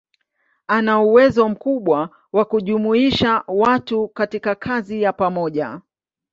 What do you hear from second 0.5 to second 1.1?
Ana